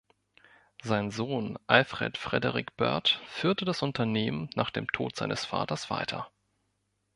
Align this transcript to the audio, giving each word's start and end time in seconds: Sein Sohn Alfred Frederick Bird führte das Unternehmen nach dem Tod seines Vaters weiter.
Sein 0.81 1.11
Sohn 1.11 1.59
Alfred 1.67 2.17
Frederick 2.17 2.75
Bird 2.75 3.21
führte 3.27 3.65
das 3.65 3.83
Unternehmen 3.83 4.49
nach 4.55 4.71
dem 4.71 4.87
Tod 4.87 5.15
seines 5.15 5.45
Vaters 5.45 5.91
weiter. 5.91 6.31